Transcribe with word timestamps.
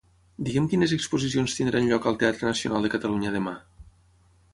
Digue'm 0.45 0.69
quines 0.69 0.93
exposicions 0.95 1.57
tindran 1.57 1.89
lloc 1.91 2.07
al 2.11 2.17
Teatre 2.23 2.49
Nacional 2.49 2.87
de 2.87 2.91
Catalunya 2.95 3.35
demà. 3.37 3.55